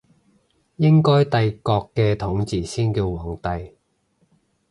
[0.77, 3.75] 應該帝國嘅統治者先叫皇帝